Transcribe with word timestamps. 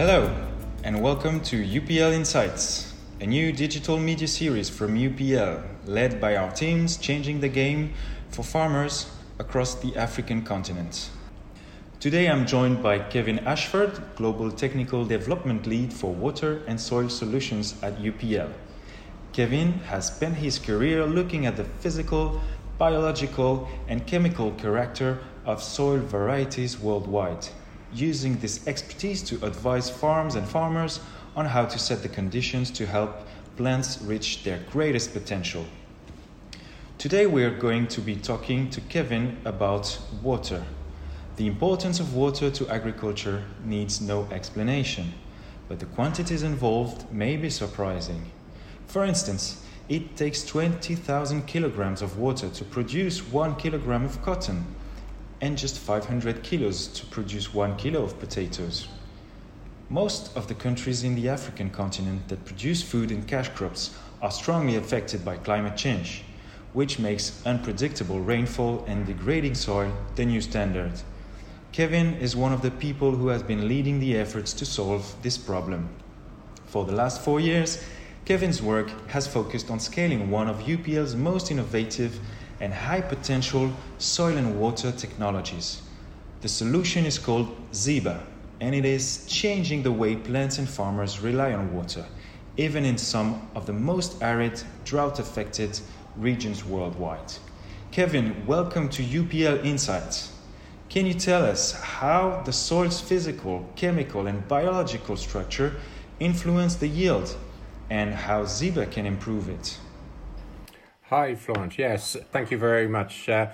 Hello, 0.00 0.34
and 0.82 1.02
welcome 1.02 1.40
to 1.42 1.62
UPL 1.62 2.14
Insights, 2.14 2.94
a 3.20 3.26
new 3.26 3.52
digital 3.52 3.98
media 3.98 4.26
series 4.26 4.70
from 4.70 4.94
UPL, 4.94 5.62
led 5.84 6.18
by 6.18 6.36
our 6.36 6.50
teams 6.52 6.96
changing 6.96 7.40
the 7.40 7.50
game 7.50 7.92
for 8.30 8.42
farmers 8.42 9.10
across 9.38 9.74
the 9.74 9.94
African 9.96 10.40
continent. 10.40 11.10
Today 12.00 12.30
I'm 12.30 12.46
joined 12.46 12.82
by 12.82 12.98
Kevin 12.98 13.40
Ashford, 13.40 14.00
Global 14.16 14.50
Technical 14.50 15.04
Development 15.04 15.66
Lead 15.66 15.92
for 15.92 16.14
Water 16.14 16.62
and 16.66 16.80
Soil 16.80 17.10
Solutions 17.10 17.74
at 17.82 17.98
UPL. 17.98 18.50
Kevin 19.34 19.72
has 19.90 20.06
spent 20.06 20.36
his 20.36 20.58
career 20.58 21.04
looking 21.04 21.44
at 21.44 21.58
the 21.58 21.64
physical, 21.64 22.40
biological, 22.78 23.68
and 23.86 24.06
chemical 24.06 24.52
character 24.52 25.18
of 25.44 25.62
soil 25.62 25.98
varieties 25.98 26.78
worldwide 26.80 27.48
using 27.92 28.36
this 28.38 28.66
expertise 28.66 29.22
to 29.22 29.44
advise 29.44 29.90
farms 29.90 30.34
and 30.34 30.46
farmers 30.46 31.00
on 31.36 31.46
how 31.46 31.64
to 31.64 31.78
set 31.78 32.02
the 32.02 32.08
conditions 32.08 32.70
to 32.70 32.86
help 32.86 33.26
plants 33.56 34.00
reach 34.02 34.42
their 34.44 34.58
greatest 34.70 35.12
potential. 35.12 35.64
Today 36.98 37.26
we 37.26 37.44
are 37.44 37.56
going 37.56 37.86
to 37.88 38.00
be 38.00 38.16
talking 38.16 38.70
to 38.70 38.80
Kevin 38.82 39.38
about 39.44 39.98
water. 40.22 40.64
The 41.36 41.46
importance 41.46 42.00
of 42.00 42.14
water 42.14 42.50
to 42.50 42.68
agriculture 42.68 43.44
needs 43.64 44.00
no 44.00 44.28
explanation, 44.30 45.14
but 45.68 45.78
the 45.78 45.86
quantities 45.86 46.42
involved 46.42 47.10
may 47.12 47.36
be 47.36 47.48
surprising. 47.48 48.30
For 48.86 49.04
instance, 49.04 49.64
it 49.88 50.16
takes 50.16 50.44
20,000 50.44 51.46
kilograms 51.46 52.02
of 52.02 52.18
water 52.18 52.48
to 52.50 52.64
produce 52.64 53.26
1 53.26 53.56
kilogram 53.56 54.04
of 54.04 54.20
cotton 54.22 54.66
and 55.40 55.56
just 55.56 55.78
500 55.78 56.42
kilos 56.42 56.86
to 56.88 57.06
produce 57.06 57.54
1 57.54 57.76
kilo 57.76 58.02
of 58.02 58.18
potatoes. 58.18 58.88
Most 59.88 60.36
of 60.36 60.46
the 60.46 60.54
countries 60.54 61.02
in 61.02 61.14
the 61.14 61.28
African 61.28 61.70
continent 61.70 62.28
that 62.28 62.44
produce 62.44 62.82
food 62.82 63.10
and 63.10 63.26
cash 63.26 63.48
crops 63.50 63.96
are 64.22 64.30
strongly 64.30 64.76
affected 64.76 65.24
by 65.24 65.36
climate 65.36 65.76
change, 65.76 66.22
which 66.72 66.98
makes 66.98 67.44
unpredictable 67.44 68.20
rainfall 68.20 68.84
and 68.86 69.06
degrading 69.06 69.54
soil 69.54 69.92
the 70.14 70.24
new 70.24 70.40
standard. 70.40 70.92
Kevin 71.72 72.14
is 72.14 72.36
one 72.36 72.52
of 72.52 72.62
the 72.62 72.70
people 72.70 73.12
who 73.12 73.28
has 73.28 73.42
been 73.42 73.66
leading 73.68 74.00
the 74.00 74.16
efforts 74.16 74.52
to 74.52 74.66
solve 74.66 75.14
this 75.22 75.38
problem. 75.38 75.88
For 76.66 76.84
the 76.84 76.92
last 76.94 77.22
four 77.22 77.40
years, 77.40 77.82
Kevin's 78.24 78.62
work 78.62 78.90
has 79.08 79.26
focused 79.26 79.70
on 79.70 79.80
scaling 79.80 80.30
one 80.30 80.48
of 80.48 80.58
UPL's 80.68 81.16
most 81.16 81.50
innovative 81.50 82.20
and 82.60 82.72
high 82.72 83.00
potential 83.00 83.72
soil 83.98 84.36
and 84.36 84.60
water 84.60 84.92
technologies. 84.92 85.82
The 86.42 86.48
solution 86.48 87.06
is 87.06 87.18
called 87.18 87.48
Zeba, 87.72 88.22
and 88.60 88.74
it 88.74 88.84
is 88.84 89.26
changing 89.26 89.82
the 89.82 89.92
way 89.92 90.16
plants 90.16 90.58
and 90.58 90.68
farmers 90.68 91.20
rely 91.20 91.52
on 91.52 91.74
water, 91.74 92.04
even 92.56 92.84
in 92.84 92.98
some 92.98 93.48
of 93.54 93.66
the 93.66 93.72
most 93.72 94.22
arid, 94.22 94.62
drought 94.84 95.18
affected 95.18 95.80
regions 96.16 96.64
worldwide. 96.64 97.32
Kevin, 97.90 98.46
welcome 98.46 98.88
to 98.90 99.02
UPL 99.02 99.64
Insights. 99.64 100.32
Can 100.90 101.06
you 101.06 101.14
tell 101.14 101.44
us 101.44 101.72
how 101.72 102.42
the 102.44 102.52
soil's 102.52 103.00
physical, 103.00 103.68
chemical, 103.76 104.26
and 104.26 104.46
biological 104.48 105.16
structure 105.16 105.76
influence 106.18 106.74
the 106.74 106.88
yield 106.88 107.36
and 107.88 108.12
how 108.12 108.42
Zeba 108.42 108.90
can 108.90 109.06
improve 109.06 109.48
it? 109.48 109.78
Hi, 111.10 111.34
Florence. 111.34 111.76
Yes, 111.76 112.16
thank 112.30 112.52
you 112.52 112.56
very 112.56 112.86
much. 112.86 113.28
Uh, 113.28 113.48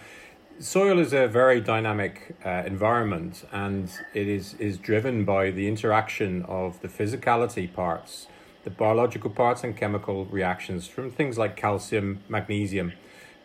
soil 0.58 0.98
is 0.98 1.14
a 1.14 1.26
very 1.26 1.58
dynamic 1.58 2.36
uh, 2.44 2.64
environment 2.66 3.46
and 3.50 3.90
it 4.12 4.28
is, 4.28 4.52
is 4.58 4.76
driven 4.76 5.24
by 5.24 5.50
the 5.50 5.66
interaction 5.66 6.42
of 6.42 6.78
the 6.82 6.88
physicality 6.88 7.72
parts, 7.72 8.26
the 8.64 8.68
biological 8.68 9.30
parts, 9.30 9.64
and 9.64 9.74
chemical 9.74 10.26
reactions 10.26 10.86
from 10.86 11.10
things 11.10 11.38
like 11.38 11.56
calcium, 11.56 12.22
magnesium. 12.28 12.92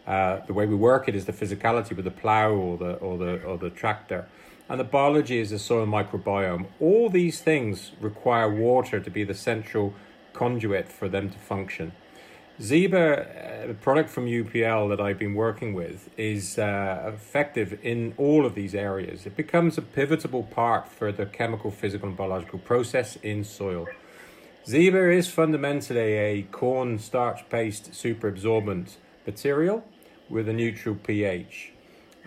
Uh, 0.06 0.42
the 0.46 0.52
way 0.52 0.66
we 0.66 0.76
work 0.76 1.08
it 1.08 1.16
is 1.16 1.24
the 1.24 1.32
physicality 1.32 1.96
with 1.96 2.04
the 2.04 2.12
plow 2.12 2.52
or 2.52 2.78
the, 2.78 2.96
or, 2.96 3.18
the, 3.18 3.42
or 3.44 3.58
the 3.58 3.70
tractor. 3.70 4.28
And 4.68 4.78
the 4.78 4.84
biology 4.84 5.40
is 5.40 5.52
the 5.52 5.60
soil 5.60 5.86
microbiome. 5.86 6.66
All 6.82 7.08
these 7.10 7.40
things 7.40 7.94
require 8.02 8.54
water 8.54 9.00
to 9.00 9.10
be 9.10 9.24
the 9.24 9.34
central 9.34 9.94
conduit 10.34 10.92
for 10.92 11.08
them 11.08 11.30
to 11.30 11.38
function. 11.38 11.94
Zeba, 12.62 13.72
a 13.72 13.74
product 13.74 14.12
from 14.12 14.28
UPL 14.28 14.88
that 14.90 15.02
I've 15.02 15.18
been 15.18 15.34
working 15.34 15.74
with, 15.74 16.12
is 16.16 16.60
uh, 16.60 17.12
effective 17.12 17.80
in 17.82 18.14
all 18.18 18.46
of 18.46 18.54
these 18.54 18.76
areas. 18.76 19.26
It 19.26 19.36
becomes 19.36 19.80
a 19.80 19.82
pivotal 19.82 20.44
part 20.44 20.88
for 20.88 21.12
the 21.12 21.26
chemical, 21.26 21.72
physical, 21.72 22.10
and 22.10 22.16
biological 22.16 22.60
process 22.60 23.16
in 23.24 23.44
soil. 23.44 23.88
Zeba 24.68 25.12
is 25.12 25.28
fundamentally 25.28 26.14
a 26.14 26.44
corn 26.44 27.00
starch 27.00 27.50
paste 27.50 27.94
superabsorbent 27.94 28.98
material 29.26 29.84
with 30.30 30.48
a 30.48 30.54
neutral 30.54 30.94
pH. 30.94 31.72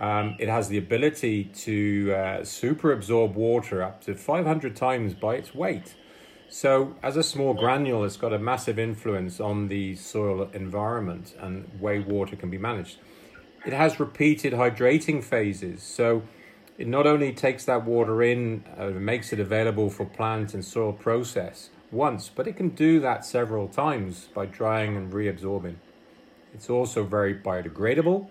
Um, 0.00 0.34
it 0.40 0.48
has 0.48 0.66
the 0.68 0.78
ability 0.78 1.44
to 1.44 2.12
uh, 2.12 2.16
superabsorb 2.40 3.34
water 3.34 3.84
up 3.84 4.02
to 4.06 4.16
500 4.16 4.74
times 4.74 5.14
by 5.14 5.36
its 5.36 5.54
weight. 5.54 5.94
So, 6.48 6.94
as 7.02 7.16
a 7.16 7.22
small 7.22 7.54
granule, 7.54 8.04
it's 8.04 8.16
got 8.16 8.32
a 8.32 8.38
massive 8.38 8.78
influence 8.78 9.40
on 9.40 9.68
the 9.68 9.96
soil 9.96 10.48
environment 10.52 11.34
and 11.40 11.68
way 11.80 11.98
water 11.98 12.36
can 12.36 12.50
be 12.50 12.58
managed. 12.58 12.98
It 13.66 13.72
has 13.72 13.98
repeated 13.98 14.52
hydrating 14.52 15.24
phases, 15.24 15.82
so 15.82 16.22
it 16.76 16.86
not 16.86 17.06
only 17.06 17.32
takes 17.32 17.64
that 17.64 17.84
water 17.84 18.22
in, 18.22 18.64
uh, 18.76 18.88
makes 18.90 19.32
it 19.32 19.40
available 19.40 19.90
for 19.90 20.04
plant 20.04 20.54
and 20.54 20.64
soil 20.64 20.92
process 20.92 21.70
once, 21.90 22.28
but 22.28 22.46
it 22.46 22.56
can 22.56 22.70
do 22.70 23.00
that 23.00 23.24
several 23.24 23.68
times 23.68 24.28
by 24.34 24.46
drying 24.46 24.96
and 24.96 25.12
reabsorbing. 25.12 25.76
It's 26.52 26.68
also 26.68 27.04
very 27.04 27.34
biodegradable, 27.34 28.28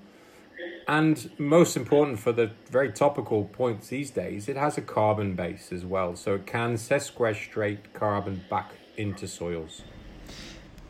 and 0.88 1.30
most 1.38 1.78
important 1.78 2.19
for 2.19 2.31
the 2.31 2.52
very 2.69 2.91
topical 2.91 3.46
points 3.46 3.88
these 3.88 4.12
days, 4.12 4.50
it 4.50 4.58
has 4.58 4.78
a 4.78 4.81
carbon 4.81 5.34
base 5.36 5.72
as 5.72 5.86
well, 5.86 6.16
so 6.16 6.36
it 6.36 6.46
can 6.46 6.78
sequestrate 6.78 7.94
carbon 7.94 8.44
back 8.50 8.74
into 8.97 9.28
soils. 9.28 9.84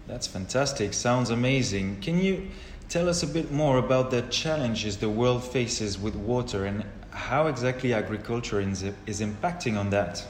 That's 0.08 0.28
fantastic. 0.28 0.94
Sounds 0.94 1.30
amazing. 1.30 2.02
Can 2.02 2.20
you 2.20 2.50
tell 2.90 3.08
us 3.08 3.24
a 3.24 3.28
bit 3.28 3.52
more 3.52 3.78
about 3.78 4.12
the 4.12 4.22
challenges 4.24 4.98
the 4.98 5.10
world 5.10 5.44
faces 5.44 5.98
with 5.98 6.16
water 6.16 6.66
and 6.66 6.84
how 7.12 7.48
exactly 7.48 7.94
agriculture 7.94 8.60
is, 8.60 8.84
is 9.06 9.22
impacting 9.22 9.78
on 9.78 9.92
that? 9.92 10.26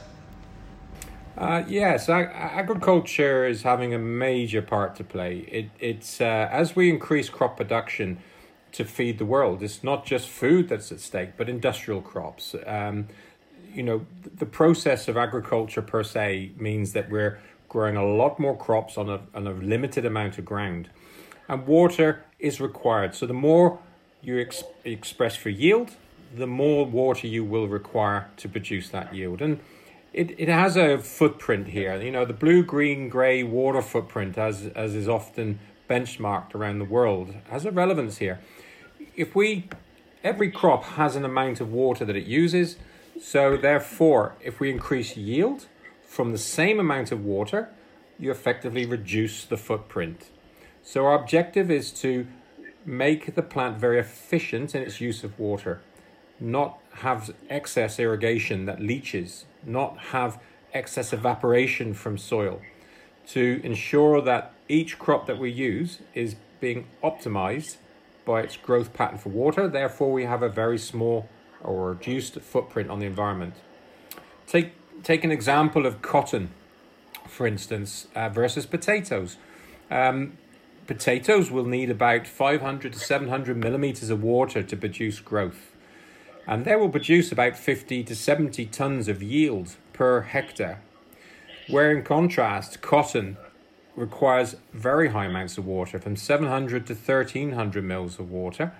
Uh, 1.36 1.64
yes, 1.66 2.08
ag- 2.08 2.30
agriculture 2.32 3.44
is 3.44 3.62
having 3.62 3.92
a 3.92 3.98
major 3.98 4.62
part 4.62 4.94
to 4.94 5.02
play. 5.02 5.38
It, 5.50 5.70
it's 5.80 6.20
uh, 6.20 6.48
as 6.52 6.76
we 6.76 6.90
increase 6.90 7.28
crop 7.28 7.56
production, 7.56 8.18
to 8.74 8.84
feed 8.84 9.18
the 9.18 9.24
world. 9.24 9.62
It's 9.62 9.84
not 9.84 10.04
just 10.04 10.28
food 10.28 10.68
that's 10.68 10.90
at 10.90 11.00
stake, 11.00 11.36
but 11.36 11.48
industrial 11.48 12.02
crops. 12.02 12.56
Um, 12.66 13.06
you 13.72 13.84
know, 13.84 14.04
the 14.36 14.46
process 14.46 15.06
of 15.06 15.16
agriculture 15.16 15.80
per 15.82 16.02
se 16.02 16.52
means 16.56 16.92
that 16.92 17.08
we're 17.08 17.40
growing 17.68 17.96
a 17.96 18.04
lot 18.04 18.38
more 18.38 18.56
crops 18.56 18.98
on 18.98 19.08
a, 19.08 19.20
on 19.32 19.46
a 19.46 19.52
limited 19.52 20.04
amount 20.04 20.38
of 20.38 20.44
ground. 20.44 20.88
And 21.48 21.66
water 21.66 22.24
is 22.40 22.60
required. 22.60 23.14
So 23.14 23.26
the 23.26 23.32
more 23.32 23.78
you 24.22 24.40
ex- 24.40 24.64
express 24.84 25.36
for 25.36 25.50
yield, 25.50 25.92
the 26.36 26.48
more 26.48 26.84
water 26.84 27.28
you 27.28 27.44
will 27.44 27.68
require 27.68 28.28
to 28.38 28.48
produce 28.48 28.88
that 28.88 29.14
yield. 29.14 29.40
And 29.40 29.60
it, 30.12 30.34
it 30.38 30.48
has 30.48 30.76
a 30.76 30.98
footprint 30.98 31.68
here. 31.68 32.00
You 32.00 32.10
know, 32.10 32.24
the 32.24 32.32
blue, 32.32 32.64
green, 32.64 33.08
grey 33.08 33.44
water 33.44 33.82
footprint, 33.82 34.36
as, 34.36 34.66
as 34.74 34.96
is 34.96 35.08
often 35.08 35.60
benchmarked 35.88 36.54
around 36.54 36.78
the 36.78 36.84
world, 36.84 37.34
has 37.50 37.64
a 37.64 37.70
relevance 37.70 38.18
here 38.18 38.40
if 39.16 39.34
we 39.34 39.68
every 40.22 40.50
crop 40.50 40.84
has 40.84 41.16
an 41.16 41.24
amount 41.24 41.60
of 41.60 41.72
water 41.72 42.04
that 42.04 42.16
it 42.16 42.24
uses, 42.24 42.76
so 43.20 43.56
therefore, 43.56 44.34
if 44.40 44.60
we 44.60 44.70
increase 44.70 45.16
yield 45.16 45.66
from 46.06 46.32
the 46.32 46.38
same 46.38 46.80
amount 46.80 47.12
of 47.12 47.24
water, 47.24 47.68
you 48.18 48.30
effectively 48.30 48.86
reduce 48.86 49.44
the 49.44 49.56
footprint. 49.56 50.30
So 50.82 51.06
our 51.06 51.14
objective 51.14 51.70
is 51.70 51.90
to 52.02 52.26
make 52.84 53.34
the 53.34 53.42
plant 53.42 53.78
very 53.78 53.98
efficient 53.98 54.74
in 54.74 54.82
its 54.82 55.00
use 55.00 55.24
of 55.24 55.38
water, 55.38 55.80
not 56.38 56.78
have 56.98 57.34
excess 57.48 57.98
irrigation 57.98 58.66
that 58.66 58.80
leaches, 58.80 59.46
not 59.64 59.98
have 60.10 60.40
excess 60.72 61.12
evaporation 61.12 61.94
from 61.94 62.18
soil, 62.18 62.60
to 63.28 63.60
ensure 63.64 64.20
that 64.20 64.53
each 64.68 64.98
crop 64.98 65.26
that 65.26 65.38
we 65.38 65.50
use 65.50 66.00
is 66.14 66.36
being 66.60 66.86
optimized 67.02 67.76
by 68.24 68.40
its 68.40 68.56
growth 68.56 68.92
pattern 68.92 69.18
for 69.18 69.28
water. 69.28 69.68
Therefore, 69.68 70.12
we 70.12 70.24
have 70.24 70.42
a 70.42 70.48
very 70.48 70.78
small 70.78 71.28
or 71.62 71.90
reduced 71.90 72.40
footprint 72.40 72.90
on 72.90 72.98
the 72.98 73.06
environment. 73.06 73.54
Take, 74.46 74.72
take 75.02 75.24
an 75.24 75.30
example 75.30 75.86
of 75.86 76.02
cotton, 76.02 76.50
for 77.26 77.46
instance, 77.46 78.08
uh, 78.14 78.28
versus 78.28 78.66
potatoes. 78.66 79.36
Um, 79.90 80.38
potatoes 80.86 81.50
will 81.50 81.64
need 81.64 81.90
about 81.90 82.26
500 82.26 82.92
to 82.92 82.98
700 82.98 83.56
millimeters 83.56 84.10
of 84.10 84.22
water 84.22 84.62
to 84.62 84.76
produce 84.76 85.20
growth. 85.20 85.72
And 86.46 86.64
they 86.64 86.76
will 86.76 86.90
produce 86.90 87.32
about 87.32 87.56
50 87.56 88.04
to 88.04 88.14
70 88.14 88.66
tons 88.66 89.08
of 89.08 89.22
yield 89.22 89.76
per 89.94 90.22
hectare. 90.22 90.82
Where 91.68 91.90
in 91.90 92.04
contrast, 92.04 92.82
cotton 92.82 93.38
requires 93.96 94.56
very 94.72 95.10
high 95.10 95.26
amounts 95.26 95.58
of 95.58 95.66
water, 95.66 95.98
from 95.98 96.16
700 96.16 96.86
to 96.86 96.94
1300 96.94 97.84
mils 97.84 98.18
of 98.18 98.30
water, 98.30 98.72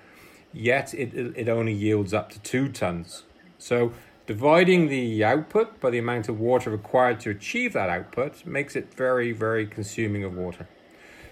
yet 0.52 0.94
it, 0.94 1.14
it 1.37 1.49
only 1.49 1.72
yields 1.72 2.12
up 2.12 2.31
to 2.31 2.40
two 2.40 2.69
tons. 2.69 3.25
So 3.58 3.93
dividing 4.26 4.88
the 4.88 5.25
output 5.25 5.81
by 5.81 5.90
the 5.90 5.99
amount 5.99 6.28
of 6.28 6.40
water 6.40 6.70
required 6.70 7.20
to 7.20 7.31
achieve 7.31 7.72
that 7.75 7.90
output 7.90 8.44
makes 8.44 8.75
it 8.76 8.94
very, 8.94 9.32
very 9.32 9.66
consuming 9.66 10.25
of 10.25 10.34
water. 10.34 10.69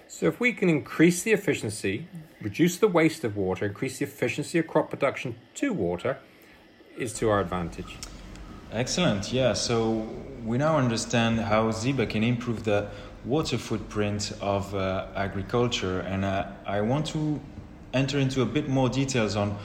So 0.07 0.27
if 0.27 0.39
we 0.39 0.53
can 0.53 0.69
increase 0.69 1.23
the 1.23 1.31
efficiency, 1.31 2.07
reduce 2.41 2.77
the 2.77 2.87
waste 2.87 3.23
of 3.23 3.35
water, 3.35 3.65
increase 3.65 3.99
the 3.99 4.05
efficiency 4.05 4.59
of 4.59 4.67
crop 4.67 4.89
production 4.89 5.35
to 5.55 5.73
water, 5.73 6.19
is 6.97 7.13
to 7.13 7.29
our 7.29 7.39
advantage. 7.39 7.97
Excellent. 8.71 9.31
Yeah. 9.31 9.53
So 9.53 10.07
we 10.43 10.57
now 10.57 10.77
understand 10.77 11.39
how 11.39 11.71
Zeba 11.71 12.09
can 12.09 12.23
improve 12.23 12.63
the 12.63 12.89
water 13.25 13.57
footprint 13.57 14.33
of 14.41 14.73
uh, 14.75 15.07
agriculture, 15.15 16.01
and 16.01 16.25
uh, 16.25 16.47
I 16.65 16.81
want 16.81 17.05
to 17.07 17.39
enter 17.93 18.19
into 18.19 18.41
a 18.41 18.45
bit 18.45 18.67
more 18.67 18.89
details 18.89 19.35
on 19.35 19.57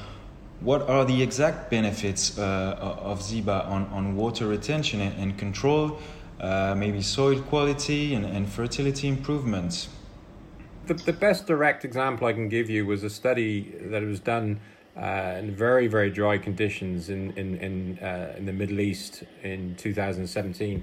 what 0.60 0.82
are 0.88 1.04
the 1.04 1.22
exact 1.22 1.70
benefits 1.70 2.38
uh, 2.38 2.76
of 2.80 3.20
Zeba 3.20 3.66
on, 3.68 3.86
on 3.86 4.16
water 4.16 4.46
retention 4.46 5.00
and, 5.00 5.38
control, 5.38 5.98
uh, 6.40 6.74
maybe 6.76 7.00
soil 7.00 7.40
quality 7.42 8.14
and, 8.14 8.24
and 8.24 8.48
fertility 8.48 9.08
improvements. 9.08 9.88
The, 10.86 10.94
the 10.94 11.12
best 11.12 11.46
direct 11.46 11.84
example 11.84 12.26
I 12.26 12.32
can 12.32 12.48
give 12.48 12.68
you 12.70 12.86
was 12.86 13.04
a 13.04 13.10
study 13.10 13.74
that 13.82 14.02
was 14.02 14.20
done 14.20 14.60
uh, 14.96 15.36
in 15.38 15.54
very 15.54 15.86
very 15.86 16.10
dry 16.10 16.38
conditions 16.38 17.08
in 17.08 17.30
in 17.32 17.56
in, 17.58 17.98
uh, 18.00 18.34
in 18.36 18.46
the 18.46 18.52
Middle 18.52 18.80
East 18.80 19.22
in 19.44 19.76
2017 19.76 20.82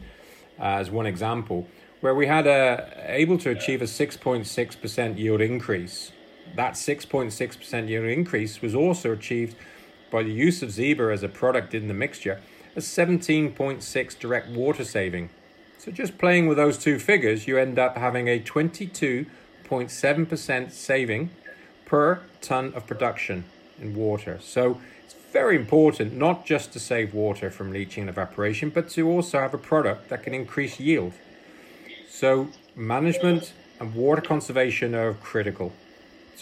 uh, 0.59 0.63
as 0.63 0.89
one 0.89 1.05
example, 1.05 1.67
where 2.05 2.13
we 2.13 2.27
had 2.27 2.45
a 2.45 2.87
able 3.07 3.35
to 3.35 3.49
achieve 3.49 3.81
a 3.81 3.85
6.6 3.85 4.79
percent 4.79 5.17
yield 5.17 5.41
increase. 5.41 6.11
That 6.55 6.73
6.6 6.73 7.57
percent 7.57 7.89
yield 7.89 8.05
increase 8.05 8.61
was 8.61 8.75
also 8.75 9.11
achieved 9.11 9.55
by 10.11 10.21
the 10.21 10.31
use 10.31 10.61
of 10.61 10.69
Zeba 10.69 11.11
as 11.11 11.23
a 11.23 11.27
product 11.27 11.73
in 11.73 11.87
the 11.87 11.95
mixture, 11.95 12.39
a 12.75 12.79
17.6 12.79 14.19
direct 14.19 14.49
water 14.49 14.83
saving. 14.83 15.31
So 15.79 15.91
just 15.91 16.19
playing 16.19 16.45
with 16.47 16.57
those 16.57 16.77
two 16.77 16.99
figures, 16.99 17.47
you 17.47 17.57
end 17.57 17.79
up 17.79 17.97
having 17.97 18.27
a 18.27 18.37
22 18.37 19.25
0.7% 19.67 20.71
saving 20.71 21.31
per 21.85 22.21
ton 22.39 22.71
of 22.75 22.85
production 22.85 23.45
in 23.81 23.95
water. 23.95 24.37
So 24.43 24.79
it's 25.03 25.15
very 25.33 25.55
important 25.55 26.13
not 26.13 26.45
just 26.45 26.71
to 26.73 26.79
save 26.79 27.15
water 27.15 27.49
from 27.49 27.71
leaching 27.71 28.01
and 28.01 28.11
evaporation, 28.11 28.69
but 28.69 28.89
to 28.89 29.09
also 29.09 29.39
have 29.39 29.55
a 29.55 29.57
product 29.57 30.09
that 30.09 30.21
can 30.21 30.35
increase 30.35 30.79
yield. 30.79 31.13
So 32.15 32.47
management 32.77 33.51
and 33.81 33.93
water 33.93 34.21
conservation 34.21 34.95
are 34.95 35.15
critical 35.15 35.73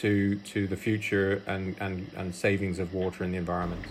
to 0.01 0.35
to 0.53 0.67
the 0.67 0.77
future 0.77 1.41
and, 1.47 1.75
and, 1.79 2.05
and 2.15 2.35
savings 2.35 2.77
of 2.77 2.93
water 2.93 3.23
in 3.23 3.31
the 3.31 3.37
environment. 3.37 3.81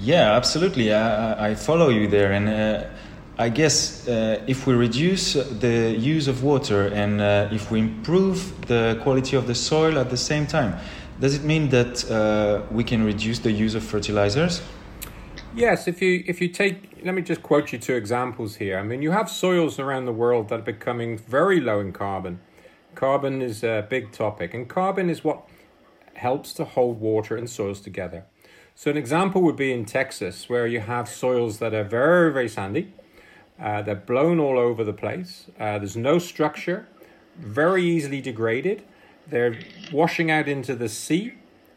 Yeah, 0.00 0.32
absolutely. 0.34 0.92
I, 0.92 1.50
I 1.50 1.54
follow 1.54 1.90
you 1.90 2.08
there. 2.08 2.32
And 2.32 2.48
uh, 2.48 2.88
I 3.38 3.48
guess 3.48 4.08
uh, 4.08 4.42
if 4.48 4.66
we 4.66 4.74
reduce 4.74 5.34
the 5.34 5.94
use 5.96 6.26
of 6.26 6.42
water 6.42 6.88
and 6.88 7.20
uh, 7.20 7.48
if 7.52 7.70
we 7.70 7.78
improve 7.78 8.66
the 8.66 8.98
quality 9.04 9.36
of 9.36 9.46
the 9.46 9.54
soil 9.54 9.98
at 9.98 10.10
the 10.10 10.16
same 10.16 10.48
time, 10.48 10.74
does 11.20 11.34
it 11.36 11.44
mean 11.44 11.68
that 11.68 12.10
uh, 12.10 12.62
we 12.72 12.82
can 12.82 13.04
reduce 13.04 13.38
the 13.38 13.52
use 13.52 13.76
of 13.76 13.84
fertilizers? 13.84 14.62
Yes, 15.56 15.88
if 15.88 16.02
you 16.02 16.22
if 16.26 16.42
you 16.42 16.48
take 16.48 17.00
let 17.02 17.14
me 17.14 17.22
just 17.22 17.42
quote 17.42 17.72
you 17.72 17.78
two 17.78 17.94
examples 17.94 18.56
here. 18.56 18.78
I 18.78 18.82
mean, 18.82 19.00
you 19.00 19.12
have 19.12 19.30
soils 19.30 19.78
around 19.78 20.04
the 20.04 20.12
world 20.12 20.50
that 20.50 20.60
are 20.60 20.62
becoming 20.62 21.16
very 21.16 21.60
low 21.60 21.80
in 21.80 21.92
carbon. 21.92 22.40
Carbon 22.94 23.40
is 23.40 23.64
a 23.64 23.86
big 23.88 24.12
topic, 24.12 24.52
and 24.52 24.68
carbon 24.68 25.08
is 25.08 25.24
what 25.24 25.48
helps 26.14 26.52
to 26.54 26.64
hold 26.64 27.00
water 27.00 27.36
and 27.36 27.48
soils 27.48 27.80
together. 27.80 28.24
So 28.74 28.90
an 28.90 28.98
example 28.98 29.40
would 29.42 29.56
be 29.56 29.72
in 29.72 29.86
Texas, 29.86 30.48
where 30.50 30.66
you 30.66 30.80
have 30.80 31.08
soils 31.08 31.58
that 31.58 31.72
are 31.72 31.84
very 31.84 32.30
very 32.30 32.48
sandy 32.48 32.92
uh, 33.60 33.82
they're 33.82 33.94
blown 33.94 34.38
all 34.38 34.58
over 34.58 34.84
the 34.84 34.92
place. 34.92 35.46
Uh, 35.58 35.78
there's 35.78 35.96
no 35.96 36.18
structure, 36.18 36.86
very 37.38 37.82
easily 37.82 38.20
degraded. 38.20 38.82
They're 39.26 39.58
washing 39.92 40.30
out 40.30 40.48
into 40.48 40.74
the 40.74 40.88
sea, 40.88 41.34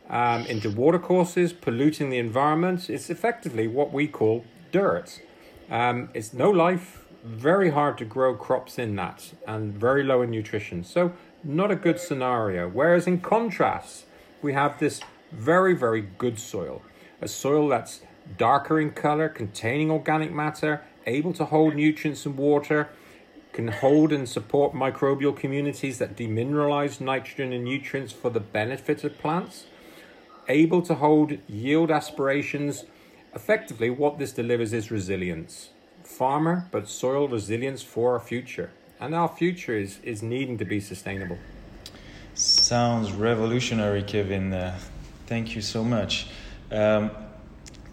um, 0.10 0.46
into 0.48 0.70
watercourses, 0.70 1.54
polluting 1.54 2.10
the 2.10 2.18
environment. 2.18 2.90
It's 2.90 3.10
effectively 3.10 3.68
what 3.68 3.94
we 3.94 4.08
call 4.08 4.46
dirt. 4.72 5.22
Um, 5.70 6.10
it's 6.14 6.34
no 6.34 6.50
life, 6.50 7.06
very 7.24 7.70
hard 7.72 7.98
to 8.00 8.06
grow 8.06 8.36
crops 8.36 8.80
in 8.80 8.96
that, 8.96 9.34
and 9.48 9.74
very 9.74 10.04
low 10.04 10.22
in 10.22 10.32
nutrition. 10.32 10.84
So, 10.84 11.14
not 11.44 11.72
a 11.72 11.76
good 11.76 12.00
scenario. 12.00 12.68
Whereas, 12.68 13.08
in 13.08 13.22
contrast, 13.22 14.06
we 14.42 14.54
have 14.54 14.80
this 14.80 15.02
very, 15.32 15.76
very 15.76 16.02
good 16.02 16.40
soil, 16.40 16.82
a 17.22 17.28
soil 17.28 17.68
that's 17.68 18.02
darker 18.38 18.80
in 18.80 18.92
color, 18.92 19.30
containing 19.30 19.92
organic 19.92 20.32
matter, 20.32 20.84
able 21.06 21.34
to 21.34 21.46
hold 21.46 21.76
nutrients 21.76 22.26
and 22.26 22.38
water, 22.38 22.90
can 23.54 23.68
hold 23.68 24.12
and 24.12 24.30
support 24.30 24.74
microbial 24.74 25.36
communities 25.36 25.98
that 25.98 26.16
demineralize 26.16 27.02
nitrogen 27.02 27.52
and 27.52 27.64
nutrients 27.64 28.14
for 28.14 28.30
the 28.30 28.40
benefit 28.40 29.04
of 29.04 29.18
plants, 29.18 29.66
able 30.50 30.82
to 30.82 30.96
hold 30.96 31.38
yield 31.48 31.92
aspirations. 31.92 32.86
Effectively, 33.34 33.90
what 33.90 34.18
this 34.18 34.34
delivers 34.34 34.74
is 34.74 34.92
resilience. 34.92 35.70
Farmer, 36.04 36.68
but 36.72 36.88
soil 36.90 37.28
resilience 37.28 37.82
for 37.84 38.14
our 38.14 38.20
future. 38.20 38.72
And 39.00 39.16
our 39.16 39.30
future 39.30 39.78
is, 39.78 40.00
is 40.04 40.22
needing 40.22 40.58
to 40.58 40.66
be 40.66 40.80
sustainable. 40.80 41.38
Sounds 42.34 43.12
revolutionary, 43.12 44.04
Kevin. 44.04 44.54
Uh, 44.54 44.78
thank 45.28 45.56
you 45.56 45.62
so 45.62 45.84
much. 45.84 46.28
Um, 46.72 47.12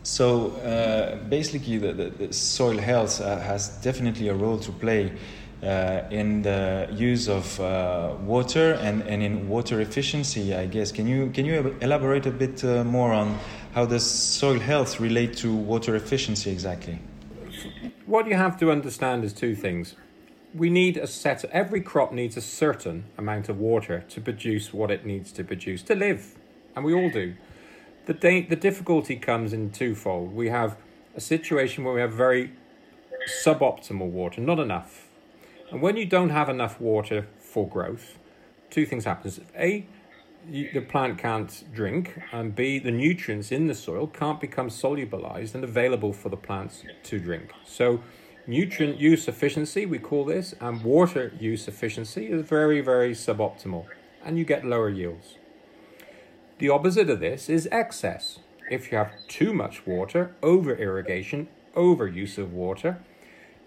so 0.02 0.52
uh, 0.58 1.16
basically, 1.28 1.78
the, 1.78 1.92
the, 1.92 2.10
the, 2.10 2.32
soil 2.32 2.78
health 2.78 3.20
uh, 3.20 3.38
has 3.40 3.68
definitely 3.82 4.28
a 4.28 4.34
role 4.34 4.58
to 4.60 4.72
play 4.72 5.12
uh, 5.66 6.04
in 6.10 6.42
the 6.42 6.88
use 6.92 7.28
of 7.28 7.60
uh, 7.60 8.14
water 8.20 8.74
and, 8.74 9.02
and 9.02 9.22
in 9.22 9.48
water 9.48 9.80
efficiency. 9.80 10.54
I 10.54 10.66
guess 10.66 10.92
can 10.92 11.06
you 11.06 11.30
can 11.30 11.44
you 11.44 11.76
elaborate 11.80 12.26
a 12.26 12.30
bit 12.30 12.64
uh, 12.64 12.84
more 12.84 13.12
on 13.12 13.38
how 13.74 13.84
does 13.84 14.08
soil 14.08 14.58
health 14.58 15.00
relate 15.00 15.36
to 15.38 15.52
water 15.54 15.96
efficiency 15.96 16.50
exactly? 16.50 16.98
What 18.06 18.26
you 18.26 18.34
have 18.34 18.56
to 18.60 18.70
understand 18.70 19.24
is 19.24 19.32
two 19.32 19.54
things. 19.54 19.96
We 20.54 20.70
need 20.70 20.96
a 20.96 21.06
set. 21.06 21.44
Every 21.46 21.80
crop 21.80 22.12
needs 22.12 22.36
a 22.36 22.40
certain 22.40 23.04
amount 23.18 23.48
of 23.48 23.58
water 23.58 24.04
to 24.08 24.20
produce 24.20 24.72
what 24.72 24.90
it 24.90 25.04
needs 25.04 25.32
to 25.32 25.44
produce 25.44 25.82
to 25.82 25.94
live, 25.94 26.36
and 26.74 26.84
we 26.84 26.94
all 26.94 27.10
do. 27.10 27.34
The, 28.06 28.14
da- 28.14 28.46
the 28.46 28.56
difficulty 28.56 29.16
comes 29.16 29.52
in 29.52 29.72
twofold. 29.72 30.32
We 30.32 30.48
have 30.48 30.76
a 31.16 31.20
situation 31.20 31.82
where 31.82 31.92
we 31.92 32.00
have 32.00 32.12
very 32.12 32.52
suboptimal 33.28 34.08
water, 34.08 34.40
not 34.40 34.60
enough. 34.60 35.08
And 35.70 35.82
when 35.82 35.96
you 35.96 36.06
don't 36.06 36.30
have 36.30 36.48
enough 36.48 36.80
water 36.80 37.26
for 37.38 37.68
growth, 37.68 38.18
two 38.70 38.86
things 38.86 39.04
happen. 39.04 39.32
A, 39.58 39.86
you, 40.48 40.70
the 40.72 40.80
plant 40.80 41.18
can't 41.18 41.64
drink, 41.74 42.20
and 42.32 42.54
B, 42.54 42.78
the 42.78 42.92
nutrients 42.92 43.50
in 43.50 43.66
the 43.66 43.74
soil 43.74 44.06
can't 44.06 44.40
become 44.40 44.68
solubilized 44.68 45.54
and 45.54 45.64
available 45.64 46.12
for 46.12 46.28
the 46.28 46.36
plants 46.36 46.84
to 47.04 47.18
drink. 47.18 47.52
So, 47.64 48.02
nutrient 48.46 49.00
use 49.00 49.26
efficiency, 49.26 49.86
we 49.86 49.98
call 49.98 50.24
this, 50.24 50.54
and 50.60 50.84
water 50.84 51.32
use 51.40 51.66
efficiency 51.66 52.28
is 52.28 52.46
very, 52.46 52.80
very 52.80 53.12
suboptimal, 53.12 53.86
and 54.24 54.38
you 54.38 54.44
get 54.44 54.64
lower 54.64 54.88
yields. 54.88 55.38
The 56.58 56.68
opposite 56.68 57.10
of 57.10 57.20
this 57.20 57.48
is 57.48 57.68
excess. 57.72 58.38
If 58.70 58.90
you 58.90 58.98
have 58.98 59.12
too 59.28 59.52
much 59.52 59.86
water, 59.86 60.34
over 60.42 60.74
irrigation, 60.74 61.48
over 61.74 62.06
use 62.06 62.38
of 62.38 62.52
water, 62.52 63.00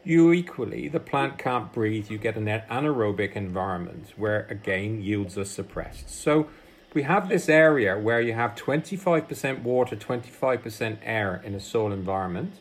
you 0.03 0.32
equally, 0.32 0.88
the 0.88 1.00
plant 1.00 1.38
can't 1.38 1.72
breathe, 1.74 2.10
you 2.10 2.18
get 2.18 2.36
an 2.36 2.46
anaerobic 2.46 3.34
environment 3.34 4.13
where 4.15 4.48
again 4.50 5.01
yields 5.01 5.38
are 5.38 5.46
suppressed. 5.46 6.10
So 6.10 6.48
we 6.94 7.03
have 7.03 7.29
this 7.29 7.50
area 7.50 8.00
where 8.00 8.22
you 8.22 8.34
have 8.34 8.56
25% 8.56 9.62
water, 9.62 9.96
25% 9.96 10.98
air 11.03 11.41
in 11.44 11.53
a 11.53 11.60
soil 11.60 11.91
environment, 11.91 12.56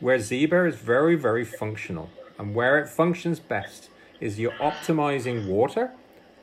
where 0.00 0.18
Zeba 0.18 0.68
is 0.68 0.76
very, 0.76 1.14
very 1.14 1.44
functional. 1.44 2.10
And 2.38 2.54
where 2.54 2.78
it 2.80 2.88
functions 2.88 3.38
best 3.38 3.90
is 4.20 4.40
you're 4.40 4.52
optimizing 4.52 5.46
water, 5.46 5.92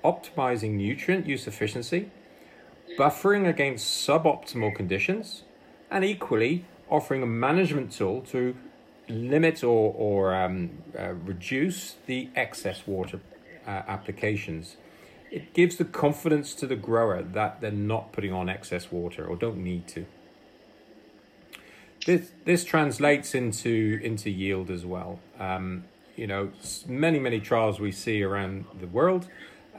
optimizing 0.03 0.71
nutrient 0.75 1.25
use 1.25 1.47
efficiency, 1.47 2.09
buffering 2.97 3.47
against 3.47 4.07
suboptimal 4.07 4.75
conditions, 4.75 5.43
and 5.91 6.05
equally 6.05 6.65
offering 6.89 7.21
a 7.21 7.25
management 7.25 7.91
tool 7.91 8.21
to 8.21 8.55
limit 9.09 9.63
or, 9.63 9.93
or 9.93 10.33
um, 10.33 10.69
uh, 10.97 11.13
reduce 11.13 11.95
the 12.05 12.29
excess 12.35 12.83
water 12.85 13.19
uh, 13.65 13.81
applications. 13.87 14.77
It 15.31 15.53
gives 15.53 15.77
the 15.77 15.85
confidence 15.85 16.55
to 16.55 16.67
the 16.67 16.75
grower 16.75 17.21
that 17.21 17.61
they're 17.61 17.71
not 17.71 18.11
putting 18.11 18.33
on 18.33 18.49
excess 18.49 18.91
water 18.91 19.25
or 19.25 19.35
don't 19.35 19.63
need 19.63 19.87
to. 19.89 20.05
This, 22.05 22.31
this 22.45 22.63
translates 22.63 23.35
into, 23.35 23.99
into 24.01 24.29
yield 24.29 24.71
as 24.71 24.85
well. 24.85 25.19
Um, 25.39 25.83
you 26.15 26.27
know, 26.27 26.51
many, 26.87 27.19
many 27.19 27.39
trials 27.39 27.79
we 27.79 27.91
see 27.91 28.23
around 28.23 28.65
the 28.79 28.87
world. 28.87 29.27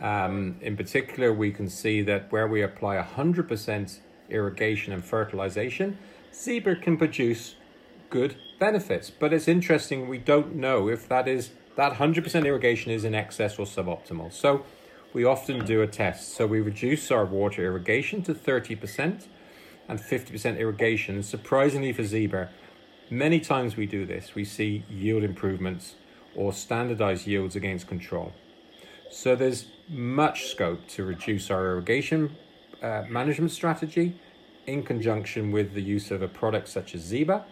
Um, 0.01 0.57
in 0.61 0.77
particular, 0.77 1.33
we 1.33 1.51
can 1.51 1.69
see 1.69 2.03
that 2.03 2.31
where 2.31 2.47
we 2.47 2.63
apply 2.63 2.97
100% 2.97 3.99
irrigation 4.31 4.93
and 4.93 5.05
fertilization, 5.05 5.99
Zeba 6.33 6.81
can 6.81 6.97
produce 6.97 7.57
good 8.09 8.37
benefits. 8.61 9.11
But 9.11 9.33
it's 9.33 9.49
interesting, 9.49 10.09
we 10.09 10.19
don't 10.19 10.55
know 10.55 10.88
if 10.88 11.09
that 11.09 11.26
is 11.26 11.50
that 11.75 11.95
100% 11.95 12.47
irrigation 12.47 12.93
is 12.93 13.05
in 13.05 13.14
excess 13.14 13.59
or 13.59 13.67
suboptimal. 13.67 14.33
So 14.33 14.64
we 15.12 15.25
often 15.25 15.64
do 15.64 15.83
a 15.83 15.88
test. 15.88 16.35
So 16.35 16.47
we 16.47 16.61
reduce 16.61 17.11
our 17.11 17.25
water 17.25 17.64
irrigation 17.64 18.23
to 18.25 18.35
30% 18.35 19.26
and 19.88 19.99
50% 19.99 20.59
irrigation. 20.59 21.23
Surprisingly 21.23 21.93
for 21.93 22.02
Zeba, 22.02 22.50
many 23.09 23.40
times 23.40 23.76
we 23.76 23.87
do 23.87 24.07
this, 24.07 24.35
we 24.37 24.45
see 24.45 24.85
yield 24.88 25.25
improvements 25.25 25.95
or 26.37 26.52
standardized 26.52 27.26
yields 27.26 27.57
against 27.57 27.88
control. 27.88 28.33
So 29.11 29.35
there's 29.35 29.67
much 29.88 30.47
scope 30.47 30.87
to 30.88 31.05
reduce 31.05 31.50
our 31.50 31.67
irrigation 31.73 32.37
uh, 32.81 33.02
management 33.09 33.50
strategy 33.50 34.14
in 34.67 34.85
conjunction 34.85 35.50
with 35.50 35.75
the 35.75 35.83
use 35.83 36.12
of 36.12 36.23
a 36.23 36.29
product 36.29 36.69
such 36.69 36.95
as 36.95 37.11
Zeba, 37.11 37.45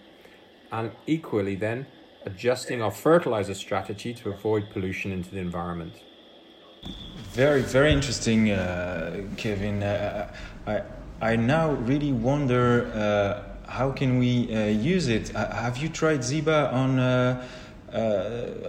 and 0.73 0.91
equally 1.07 1.55
then 1.55 1.87
adjusting 2.25 2.83
our 2.83 2.91
fertilizer 2.91 3.55
strategy 3.55 4.13
to 4.15 4.31
avoid 4.31 4.71
pollution 4.71 5.13
into 5.13 5.31
the 5.31 5.39
environment. 5.39 5.95
Very, 7.33 7.63
very 7.63 7.93
interesting, 7.93 8.51
uh, 8.51 9.23
Kevin. 9.37 9.83
Uh, 9.83 10.33
I, 10.67 10.83
I 11.21 11.37
now 11.37 11.73
really 11.73 12.13
wonder 12.13 12.87
uh, 12.95 13.71
how 13.71 13.93
can 13.93 14.19
we 14.19 14.55
uh, 14.55 14.67
use 14.67 15.09
it. 15.09 15.35
Uh, 15.35 15.51
have 15.53 15.79
you 15.79 15.89
tried 15.89 16.21
Zeba 16.21 16.73
on 16.73 16.99
uh, 16.99 17.45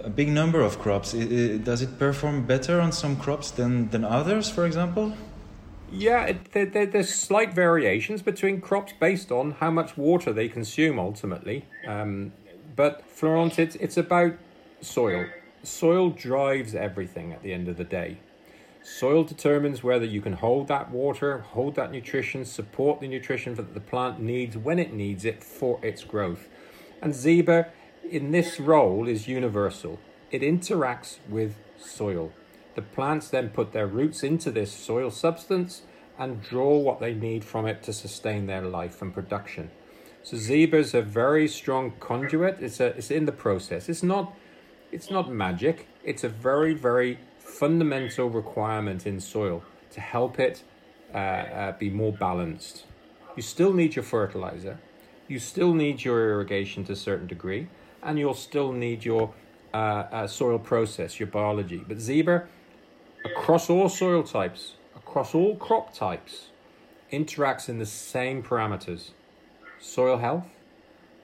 a 0.04 0.10
big 0.10 0.28
number 0.28 0.60
of 0.60 0.78
crops? 0.78 1.14
It, 1.14 1.32
it, 1.32 1.64
does 1.64 1.82
it 1.82 1.98
perform 1.98 2.46
better 2.46 2.80
on 2.80 2.92
some 2.92 3.16
crops 3.16 3.50
than, 3.50 3.88
than 3.90 4.04
others, 4.04 4.50
for 4.50 4.66
example? 4.66 5.12
Yeah, 5.92 6.24
it, 6.26 6.52
there, 6.52 6.86
there's 6.86 7.12
slight 7.12 7.52
variations 7.52 8.22
between 8.22 8.60
crops 8.60 8.92
based 8.98 9.32
on 9.32 9.52
how 9.52 9.70
much 9.70 9.96
water 9.96 10.32
they 10.32 10.48
consume 10.48 10.98
ultimately. 10.98 11.66
Um, 11.86 12.32
but 12.76 13.04
Florent, 13.06 13.58
it's, 13.58 13.74
it's 13.76 13.96
about 13.96 14.34
soil. 14.80 15.26
Soil 15.62 16.10
drives 16.10 16.74
everything 16.74 17.32
at 17.32 17.42
the 17.42 17.52
end 17.52 17.68
of 17.68 17.76
the 17.76 17.84
day. 17.84 18.18
Soil 18.82 19.24
determines 19.24 19.82
whether 19.82 20.06
you 20.06 20.22
can 20.22 20.32
hold 20.34 20.68
that 20.68 20.90
water, 20.90 21.38
hold 21.38 21.74
that 21.74 21.92
nutrition, 21.92 22.44
support 22.44 23.00
the 23.00 23.08
nutrition 23.08 23.54
that 23.56 23.74
the 23.74 23.80
plant 23.80 24.20
needs 24.20 24.56
when 24.56 24.78
it 24.78 24.92
needs 24.92 25.24
it 25.24 25.44
for 25.44 25.78
its 25.84 26.02
growth. 26.02 26.48
And 27.02 27.12
Zeba, 27.12 27.68
in 28.08 28.30
this 28.30 28.58
role, 28.58 29.06
is 29.06 29.28
universal. 29.28 29.98
It 30.30 30.40
interacts 30.40 31.18
with 31.28 31.56
soil. 31.78 32.32
The 32.74 32.82
plants 32.82 33.28
then 33.28 33.50
put 33.50 33.72
their 33.72 33.86
roots 33.86 34.22
into 34.22 34.50
this 34.50 34.72
soil 34.72 35.10
substance 35.10 35.82
and 36.18 36.42
draw 36.42 36.76
what 36.76 37.00
they 37.00 37.14
need 37.14 37.44
from 37.44 37.66
it 37.66 37.82
to 37.82 37.92
sustain 37.92 38.46
their 38.46 38.62
life 38.62 39.00
and 39.02 39.12
production. 39.12 39.70
So 40.22 40.36
Zeba 40.36 40.74
is 40.74 40.94
a 40.94 41.00
very 41.00 41.48
strong 41.48 41.92
conduit. 41.98 42.60
It's 42.60 42.78
a, 42.78 42.88
it's 42.88 43.10
in 43.10 43.24
the 43.24 43.32
process. 43.32 43.88
It's 43.88 44.02
not 44.02 44.34
it's 44.92 45.10
not 45.10 45.30
magic. 45.30 45.88
It's 46.04 46.24
a 46.24 46.28
very 46.28 46.74
very 46.74 47.18
fundamental 47.38 48.28
requirement 48.28 49.06
in 49.06 49.18
soil 49.18 49.62
to 49.92 50.00
help 50.00 50.38
it 50.38 50.62
uh, 51.14 51.16
uh, 51.16 51.72
be 51.78 51.90
more 51.90 52.12
balanced. 52.12 52.84
You 53.34 53.42
still 53.42 53.72
need 53.72 53.96
your 53.96 54.02
fertilizer, 54.02 54.78
you 55.26 55.38
still 55.38 55.72
need 55.72 56.04
your 56.04 56.30
irrigation 56.30 56.84
to 56.84 56.92
a 56.92 56.96
certain 56.96 57.26
degree, 57.26 57.68
and 58.02 58.18
you'll 58.18 58.34
still 58.34 58.72
need 58.72 59.04
your 59.04 59.32
uh, 59.72 60.04
uh 60.12 60.26
soil 60.26 60.58
process, 60.58 61.18
your 61.18 61.28
biology. 61.28 61.82
But 61.86 61.98
Zeba, 61.98 62.46
across 63.24 63.68
all 63.68 63.88
soil 63.88 64.22
types, 64.22 64.74
across 64.96 65.34
all 65.34 65.56
crop 65.56 65.94
types, 65.94 66.50
interacts 67.12 67.68
in 67.68 67.78
the 67.78 67.86
same 67.86 68.42
parameters 68.42 69.10
soil 69.78 70.18
health, 70.18 70.44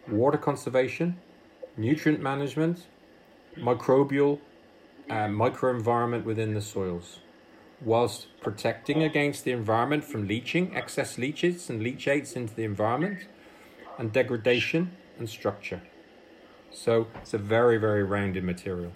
water 0.08 0.38
conservation, 0.38 1.18
nutrient 1.76 2.22
management, 2.22 2.86
microbial 3.58 4.40
uh, 5.10 5.26
microenvironment 5.26 6.24
within 6.24 6.54
the 6.54 6.60
soils, 6.60 7.20
whilst 7.82 8.28
protecting 8.40 9.02
against 9.02 9.44
the 9.44 9.52
environment 9.52 10.02
from 10.02 10.26
leaching, 10.26 10.74
excess 10.74 11.18
leaches 11.18 11.68
and 11.68 11.82
leachates 11.82 12.34
into 12.34 12.54
the 12.54 12.64
environment, 12.64 13.26
and 13.98 14.12
degradation 14.12 14.96
and 15.18 15.28
structure. 15.28 15.82
So 16.72 17.08
it's 17.20 17.34
a 17.34 17.38
very, 17.38 17.78
very 17.78 18.02
rounded 18.02 18.44
material. 18.44 18.92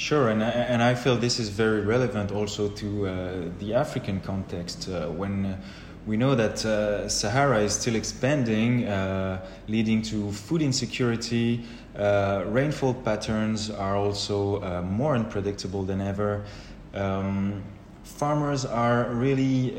Sure, 0.00 0.30
and, 0.30 0.42
and 0.42 0.82
I 0.82 0.94
feel 0.94 1.14
this 1.14 1.38
is 1.38 1.50
very 1.50 1.82
relevant 1.82 2.32
also 2.32 2.70
to 2.70 3.06
uh, 3.06 3.32
the 3.58 3.74
African 3.74 4.18
context 4.20 4.88
uh, 4.88 5.08
when 5.08 5.58
we 6.06 6.16
know 6.16 6.34
that 6.34 6.64
uh, 6.64 7.06
Sahara 7.06 7.58
is 7.58 7.74
still 7.74 7.94
expanding, 7.94 8.86
uh, 8.86 9.44
leading 9.68 10.00
to 10.04 10.32
food 10.32 10.62
insecurity. 10.62 11.66
Uh, 11.94 12.44
rainfall 12.46 12.94
patterns 12.94 13.68
are 13.68 13.94
also 13.94 14.62
uh, 14.62 14.80
more 14.80 15.14
unpredictable 15.14 15.82
than 15.82 16.00
ever. 16.00 16.46
Um, 16.94 17.62
farmers 18.02 18.64
are 18.64 19.10
really 19.10 19.74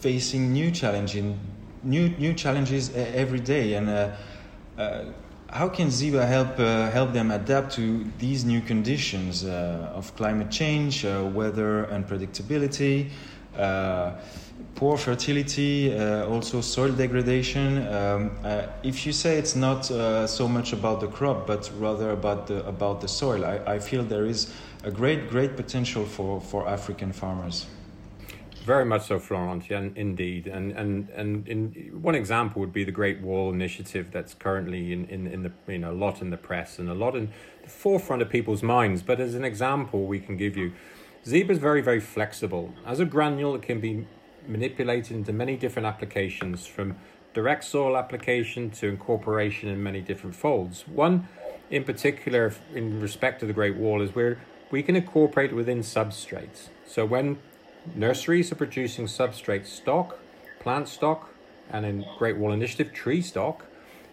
facing 0.00 0.52
new 0.52 0.70
challenging, 0.70 1.40
new 1.82 2.10
new 2.18 2.34
challenges 2.34 2.94
every 2.94 3.40
day, 3.40 3.72
and 3.72 3.88
how 5.54 5.68
can 5.68 5.86
Zeba 5.88 6.26
help 6.26 6.58
help 6.92 7.12
them 7.12 7.30
adapt 7.30 7.74
to 7.74 8.04
these 8.18 8.44
new 8.44 8.60
conditions 8.60 9.44
of 9.44 10.14
climate 10.16 10.50
change, 10.50 11.04
weather 11.04 11.86
unpredictability? 11.92 13.10
poor 14.74 14.96
fertility, 14.96 15.96
uh, 15.96 16.26
also 16.26 16.60
soil 16.60 16.92
degradation. 16.92 17.86
Um, 17.88 18.30
uh, 18.44 18.66
if 18.82 19.06
you 19.06 19.12
say 19.12 19.38
it's 19.38 19.54
not 19.54 19.90
uh, 19.90 20.26
so 20.26 20.48
much 20.48 20.72
about 20.72 21.00
the 21.00 21.06
crop, 21.06 21.46
but 21.46 21.70
rather 21.78 22.10
about 22.10 22.46
the 22.46 22.66
about 22.66 23.00
the 23.00 23.08
soil, 23.08 23.44
I, 23.44 23.74
I 23.74 23.78
feel 23.78 24.02
there 24.02 24.26
is 24.26 24.52
a 24.82 24.90
great 24.90 25.30
great 25.30 25.56
potential 25.56 26.04
for, 26.04 26.40
for 26.40 26.68
African 26.68 27.12
farmers. 27.12 27.66
Very 28.64 28.86
much 28.86 29.08
so, 29.08 29.18
Florent, 29.18 29.68
yeah, 29.68 29.88
indeed. 29.94 30.46
And 30.46 30.72
and 30.72 31.10
and 31.10 31.46
in 31.46 31.90
one 32.00 32.14
example 32.14 32.60
would 32.60 32.72
be 32.72 32.82
the 32.82 32.92
Great 32.92 33.20
Wall 33.20 33.52
Initiative 33.52 34.10
that's 34.10 34.32
currently 34.32 34.90
in, 34.90 35.04
in, 35.10 35.26
in 35.26 35.42
the 35.42 35.52
you 35.68 35.78
know 35.78 35.90
a 35.90 35.98
lot 36.06 36.22
in 36.22 36.30
the 36.30 36.38
press 36.38 36.78
and 36.78 36.88
a 36.88 36.94
lot 36.94 37.14
in 37.14 37.30
the 37.62 37.68
forefront 37.68 38.22
of 38.22 38.30
people's 38.30 38.62
minds. 38.62 39.02
But 39.02 39.20
as 39.20 39.34
an 39.34 39.44
example, 39.44 40.06
we 40.06 40.18
can 40.18 40.38
give 40.38 40.56
you. 40.56 40.72
Zeba 41.26 41.50
is 41.50 41.58
very, 41.58 41.82
very 41.82 42.00
flexible. 42.00 42.74
As 42.86 43.00
a 43.00 43.04
granule, 43.04 43.54
it 43.54 43.62
can 43.62 43.80
be 43.80 44.06
manipulated 44.46 45.12
into 45.12 45.32
many 45.32 45.56
different 45.56 45.86
applications 45.86 46.66
from 46.66 46.96
direct 47.34 47.64
soil 47.64 47.96
application 47.98 48.70
to 48.70 48.88
incorporation 48.88 49.68
in 49.68 49.82
many 49.82 50.00
different 50.00 50.36
folds. 50.36 50.88
One 50.88 51.28
in 51.70 51.84
particular, 51.84 52.54
in 52.74 53.00
respect 53.00 53.40
to 53.40 53.46
the 53.46 53.52
Great 53.52 53.76
Wall, 53.76 54.00
is 54.00 54.14
where 54.14 54.38
we 54.70 54.82
can 54.82 54.96
incorporate 54.96 55.52
within 55.52 55.80
substrates. 55.80 56.68
So 56.86 57.04
when 57.04 57.38
nurseries 57.94 58.50
are 58.52 58.56
producing 58.56 59.06
substrate 59.06 59.66
stock, 59.66 60.18
plant 60.60 60.88
stock, 60.88 61.30
and 61.70 61.84
in 61.84 62.04
Great 62.18 62.36
Wall 62.36 62.52
Initiative 62.52 62.92
tree 62.92 63.22
stock, 63.22 63.66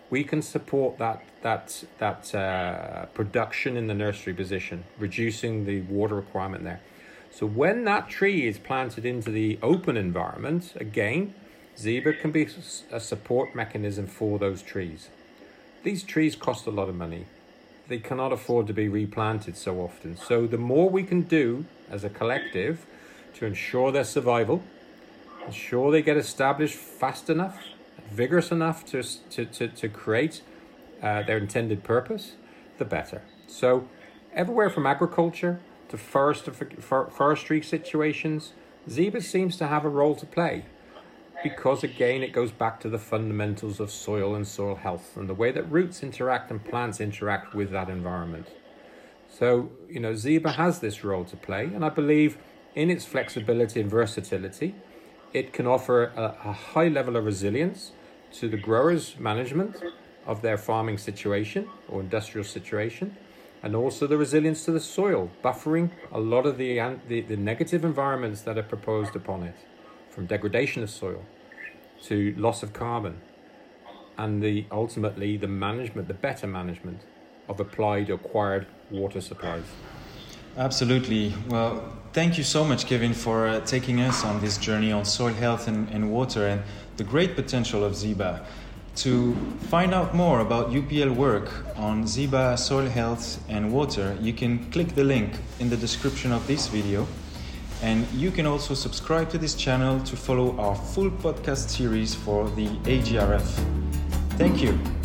we 0.10 0.24
can 0.24 0.42
support 0.42 0.98
that 0.98 1.24
that 1.42 1.84
that 1.98 2.36
uh, 2.36 3.06
production 3.08 3.78
in 3.78 3.88
the 3.88 3.94
nursery 3.94 4.34
position, 4.34 4.84
reducing 5.00 5.66
the 5.66 5.82
water 5.82 6.16
requirement 6.16 6.64
there. 6.64 6.82
So 7.32 7.46
when 7.46 7.86
that 7.86 8.10
tree 8.10 8.46
is 8.46 8.58
planted 8.58 9.06
into 9.06 9.32
the 9.32 9.58
open 9.64 9.96
environment, 9.96 10.74
again, 10.76 11.34
Zeba 11.78 12.20
can 12.20 12.32
be 12.32 12.48
a 12.92 13.00
support 13.00 13.56
mechanism 13.56 14.06
for 14.06 14.38
those 14.38 14.62
trees. 14.62 15.10
These 15.84 16.04
trees 16.04 16.36
cost 16.36 16.68
a 16.68 16.72
lot 16.72 16.90
of 16.90 16.96
money. 16.96 17.26
They 17.88 18.00
cannot 18.00 18.34
afford 18.34 18.68
to 18.68 18.74
be 18.74 18.88
replanted 18.88 19.58
so 19.58 19.80
often. 19.80 20.18
So 20.18 20.46
the 20.46 20.58
more 20.58 20.90
we 20.90 21.04
can 21.04 21.22
do 21.22 21.66
as 21.90 22.04
a 22.04 22.10
collective 22.10 22.86
to 23.36 23.46
ensure 23.46 23.92
their 23.92 24.04
survival, 24.04 24.64
ensure 25.46 25.92
they 25.92 26.02
get 26.02 26.18
established 26.18 26.76
fast 26.76 27.30
enough, 27.30 27.58
vigorous 28.12 28.52
enough 28.52 28.86
to, 28.86 29.04
to, 29.30 29.46
to, 29.46 29.68
to 29.68 29.90
create 29.90 30.42
uh, 31.02 31.24
their 31.24 31.38
intended 31.38 31.84
purpose, 31.84 32.34
the 32.78 32.86
better. 32.86 33.22
So 33.48 33.88
everywhere 34.34 34.70
from 34.70 34.86
agriculture 34.86 35.60
to 35.90 35.98
forest, 35.98 36.50
forestry 36.50 37.62
situations, 37.62 38.54
Zeba 38.88 39.22
seems 39.22 39.58
to 39.58 39.68
have 39.68 39.86
a 39.86 39.90
role 39.90 40.16
to 40.16 40.26
play 40.26 40.66
because 41.44 41.84
again 41.84 42.22
it 42.22 42.34
goes 42.34 42.52
back 42.52 42.80
to 42.80 42.90
the 42.90 43.00
fundamentals 43.00 43.80
of 43.80 43.92
soil 43.92 44.36
and 44.36 44.48
soil 44.48 44.76
health 44.76 45.18
and 45.18 45.28
the 45.28 45.34
way 45.34 45.52
that 45.52 45.64
roots 45.72 46.04
interact 46.04 46.52
and 46.52 46.64
plants 46.64 47.02
interact 47.02 47.54
with 47.54 47.72
that 47.72 47.90
environment. 47.90 48.48
So, 49.28 49.72
you 49.90 50.00
know, 50.00 50.12
Zeba 50.12 50.56
has 50.56 50.80
this 50.80 51.04
role 51.04 51.24
to 51.26 51.38
play, 51.38 51.66
and 51.66 51.86
I 51.86 51.90
believe 51.90 52.38
in 52.76 52.90
its 52.90 53.06
flexibility 53.06 53.82
and 53.82 53.90
versatility, 53.90 54.76
it 55.34 55.54
can 55.54 55.68
offer 55.68 56.06
a, 56.16 56.36
a 56.46 56.54
high 56.54 56.88
level 56.88 57.16
of 57.16 57.26
resilience 57.26 57.92
to 58.34 58.48
the 58.50 58.58
growers' 58.58 59.18
management 59.20 59.82
of 60.26 60.42
their 60.42 60.58
farming 60.58 60.98
situation 60.98 61.68
or 61.88 62.00
industrial 62.00 62.46
situation, 62.46 63.16
and 63.64 63.76
also 63.76 64.08
the 64.08 64.18
resilience 64.18 64.66
to 64.66 64.72
the 64.72 64.80
soil, 64.80 65.30
buffering 65.44 65.90
a 66.12 66.20
lot 66.20 66.46
of 66.46 66.58
the, 66.58 66.80
the, 67.08 67.22
the 67.22 67.38
negative 67.38 67.84
environments 67.86 68.42
that 68.42 68.58
are 68.58 68.64
proposed 68.64 69.16
upon 69.16 69.44
it, 69.44 69.56
from 70.10 70.26
degradation 70.26 70.84
of 70.84 70.90
soil 70.90 71.24
to 72.04 72.34
loss 72.38 72.64
of 72.64 72.74
carbon, 72.74 73.22
and 74.18 74.42
the 74.42 74.66
ultimately 74.72 75.38
the 75.38 75.48
management, 75.48 76.08
the 76.08 76.14
better 76.14 76.48
management 76.48 77.02
of 77.48 77.60
applied 77.60 78.10
acquired 78.10 78.66
water 78.90 79.22
supplies. 79.22 79.66
Absolutely. 80.58 81.34
Well, 81.48 81.82
thank 82.14 82.38
you 82.38 82.44
so 82.44 82.66
much, 82.66 82.86
Kevin, 82.86 83.14
for 83.14 83.48
uh, 83.48 83.62
taking 83.62 84.02
us 84.02 84.26
on 84.26 84.42
this 84.42 84.58
journey 84.58 84.92
on 84.92 85.06
soil 85.06 85.34
health 85.34 85.68
and, 85.68 85.90
and 85.90 86.12
water 86.12 86.46
and 86.48 86.62
the 86.98 87.04
great 87.04 87.36
potential 87.36 87.84
of 87.84 87.94
Zeba. 87.94 88.44
To 88.98 89.34
find 89.70 89.94
out 89.94 90.14
more 90.14 90.42
about 90.42 90.72
UPL 90.72 91.16
work 91.16 91.50
on 91.78 92.04
Zeba, 92.04 92.60
soil 92.60 92.88
health 92.88 93.42
and 93.48 93.72
water, 93.72 94.18
you 94.20 94.34
can 94.34 94.70
click 94.72 94.90
the 94.96 95.04
link 95.04 95.34
in 95.60 95.70
the 95.70 95.78
description 95.78 96.34
of 96.34 96.46
this 96.48 96.68
video. 96.68 97.08
And 97.82 98.06
you 98.12 98.30
can 98.30 98.46
also 98.46 98.74
subscribe 98.74 99.30
to 99.32 99.38
this 99.38 99.56
channel 99.56 100.02
to 100.02 100.16
follow 100.16 100.56
our 100.60 100.76
full 100.76 101.10
podcast 101.10 101.70
series 101.70 102.14
for 102.14 102.50
the 102.52 102.68
AGRF. 102.84 103.42
Thank 104.38 104.62
you. 104.62 105.01